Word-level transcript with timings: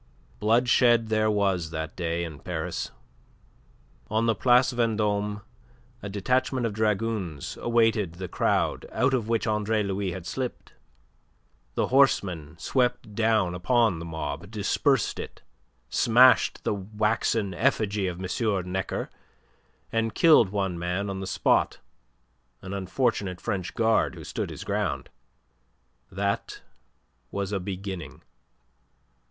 Bloodshed 0.39 1.09
there 1.09 1.29
was 1.29 1.69
that 1.69 1.95
day 1.95 2.23
in 2.23 2.39
Paris. 2.39 2.89
On 4.09 4.25
the 4.25 4.33
Place 4.33 4.71
Vendome 4.71 5.41
a 6.01 6.09
detachment 6.09 6.65
of 6.65 6.73
dragoons 6.73 7.55
awaited 7.57 8.13
the 8.15 8.27
crowd 8.27 8.87
out 8.91 9.13
of 9.13 9.27
which 9.29 9.45
Andre 9.45 9.83
Louis 9.83 10.11
had 10.11 10.25
slipped. 10.25 10.73
The 11.75 11.89
horsemen 11.89 12.57
swept 12.57 13.13
down 13.13 13.53
upon 13.53 13.99
the 13.99 14.05
mob, 14.05 14.49
dispersed 14.49 15.19
it, 15.19 15.43
smashed 15.87 16.63
the 16.63 16.73
waxen 16.73 17.53
effigy 17.53 18.07
of 18.07 18.17
M. 18.19 18.25
Necker, 18.71 19.11
and 19.91 20.15
killed 20.15 20.49
one 20.49 20.79
man 20.79 21.11
on 21.11 21.19
the 21.19 21.27
spot 21.27 21.77
an 22.63 22.73
unfortunate 22.73 23.39
French 23.39 23.75
Guard 23.75 24.15
who 24.15 24.23
stood 24.23 24.49
his 24.49 24.63
ground. 24.63 25.11
That 26.11 26.63
was 27.31 27.51
a 27.51 27.59
beginning. 27.59 28.23